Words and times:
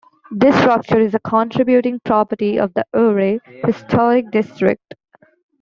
This 0.31 0.57
structure 0.59 0.99
is 0.99 1.13
a 1.13 1.19
contributing 1.19 1.99
property 2.03 2.57
of 2.57 2.73
the 2.73 2.87
Ouray 2.91 3.37
Historic 3.67 4.31
District. 4.31 4.95